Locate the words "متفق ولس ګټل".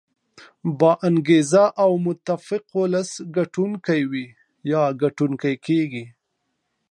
2.05-5.33